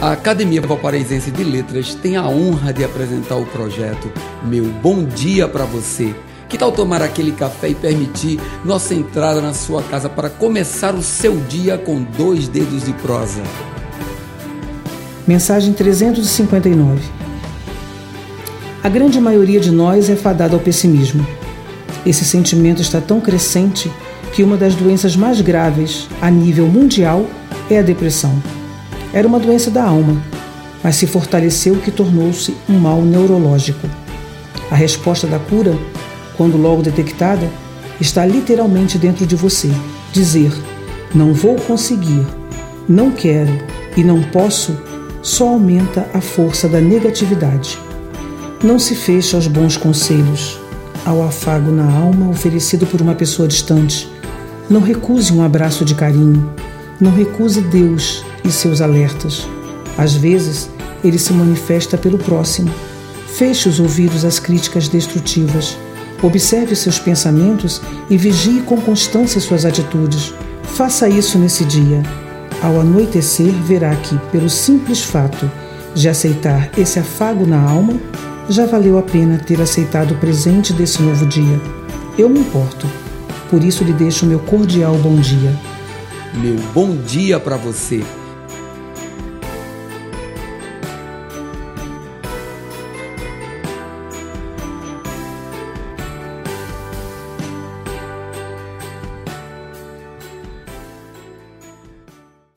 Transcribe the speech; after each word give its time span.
A 0.00 0.12
Academia 0.12 0.60
Valparaísense 0.60 1.30
de 1.30 1.42
Letras 1.42 1.94
tem 1.94 2.16
a 2.16 2.28
honra 2.28 2.70
de 2.70 2.84
apresentar 2.84 3.36
o 3.36 3.46
projeto 3.46 4.12
Meu 4.44 4.64
Bom 4.64 5.02
Dia 5.04 5.48
para 5.48 5.64
Você. 5.64 6.14
Que 6.50 6.58
tal 6.58 6.70
tomar 6.70 7.00
aquele 7.00 7.32
café 7.32 7.70
e 7.70 7.74
permitir 7.74 8.38
nossa 8.62 8.94
entrada 8.94 9.40
na 9.40 9.54
sua 9.54 9.82
casa 9.82 10.06
para 10.10 10.28
começar 10.28 10.94
o 10.94 11.02
seu 11.02 11.38
dia 11.48 11.78
com 11.78 12.02
dois 12.02 12.46
dedos 12.46 12.84
de 12.84 12.92
prosa? 12.92 13.42
Mensagem 15.26 15.72
359 15.72 17.00
A 18.84 18.88
grande 18.90 19.18
maioria 19.18 19.58
de 19.58 19.70
nós 19.70 20.10
é 20.10 20.14
fadada 20.14 20.54
ao 20.54 20.60
pessimismo. 20.60 21.26
Esse 22.04 22.24
sentimento 22.24 22.82
está 22.82 23.00
tão 23.00 23.18
crescente 23.18 23.90
que 24.34 24.42
uma 24.42 24.58
das 24.58 24.74
doenças 24.74 25.16
mais 25.16 25.40
graves 25.40 26.06
a 26.20 26.30
nível 26.30 26.66
mundial 26.66 27.24
é 27.70 27.78
a 27.78 27.82
depressão. 27.82 28.55
Era 29.16 29.26
uma 29.26 29.40
doença 29.40 29.70
da 29.70 29.82
alma, 29.82 30.22
mas 30.84 30.96
se 30.96 31.06
fortaleceu 31.06 31.76
que 31.76 31.90
tornou-se 31.90 32.54
um 32.68 32.78
mal 32.78 33.00
neurológico. 33.00 33.88
A 34.70 34.74
resposta 34.74 35.26
da 35.26 35.38
cura, 35.38 35.74
quando 36.36 36.58
logo 36.58 36.82
detectada, 36.82 37.48
está 37.98 38.26
literalmente 38.26 38.98
dentro 38.98 39.24
de 39.24 39.34
você. 39.34 39.70
Dizer: 40.12 40.52
não 41.14 41.32
vou 41.32 41.56
conseguir, 41.56 42.26
não 42.86 43.10
quero 43.10 43.58
e 43.96 44.04
não 44.04 44.22
posso 44.22 44.76
só 45.22 45.48
aumenta 45.48 46.06
a 46.12 46.20
força 46.20 46.68
da 46.68 46.78
negatividade. 46.78 47.78
Não 48.62 48.78
se 48.78 48.94
feche 48.94 49.34
aos 49.34 49.46
bons 49.46 49.78
conselhos, 49.78 50.60
ao 51.06 51.22
afago 51.22 51.70
na 51.70 51.90
alma 51.90 52.28
oferecido 52.28 52.86
por 52.86 53.00
uma 53.00 53.14
pessoa 53.14 53.48
distante. 53.48 54.12
Não 54.68 54.82
recuse 54.82 55.32
um 55.32 55.42
abraço 55.42 55.86
de 55.86 55.94
carinho. 55.94 56.50
Não 57.00 57.10
recuse 57.10 57.62
Deus 57.62 58.22
e 58.46 58.52
seus 58.52 58.80
alertas. 58.80 59.46
Às 59.98 60.14
vezes, 60.14 60.70
ele 61.02 61.18
se 61.18 61.32
manifesta 61.32 61.98
pelo 61.98 62.18
próximo. 62.18 62.70
Feche 63.36 63.68
os 63.68 63.80
ouvidos 63.80 64.24
às 64.24 64.38
críticas 64.38 64.88
destrutivas. 64.88 65.76
Observe 66.22 66.74
seus 66.74 66.98
pensamentos 66.98 67.82
e 68.08 68.16
vigie 68.16 68.60
com 68.62 68.80
constância 68.80 69.40
suas 69.40 69.64
atitudes. 69.64 70.32
Faça 70.62 71.08
isso 71.08 71.38
nesse 71.38 71.64
dia 71.64 72.02
ao 72.62 72.80
anoitecer, 72.80 73.52
verá 73.62 73.94
que, 73.94 74.18
pelo 74.32 74.48
simples 74.48 75.02
fato 75.02 75.50
de 75.94 76.08
aceitar 76.08 76.70
esse 76.76 76.98
afago 76.98 77.46
na 77.46 77.60
alma, 77.60 77.94
já 78.48 78.66
valeu 78.66 78.98
a 78.98 79.02
pena 79.02 79.38
ter 79.38 79.60
aceitado 79.60 80.12
o 80.12 80.18
presente 80.18 80.72
desse 80.72 81.02
novo 81.02 81.26
dia. 81.26 81.60
Eu 82.18 82.28
me 82.28 82.40
importo, 82.40 82.86
por 83.50 83.62
isso 83.62 83.84
lhe 83.84 83.92
deixo 83.92 84.26
meu 84.26 84.38
cordial 84.38 84.94
bom 84.96 85.16
dia. 85.16 85.54
Meu 86.34 86.56
bom 86.74 86.96
dia 86.96 87.38
para 87.38 87.56
você 87.56 88.02